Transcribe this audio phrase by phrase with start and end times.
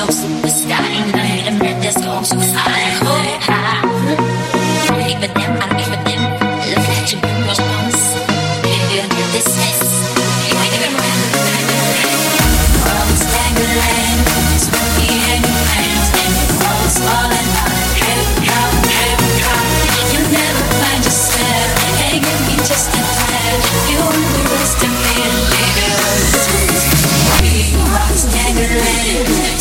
[0.00, 2.99] No superstar, ain't none of them that that's going too far.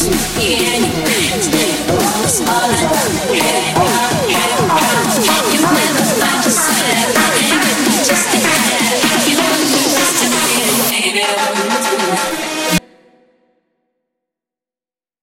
[0.01, 0.78] Yeah.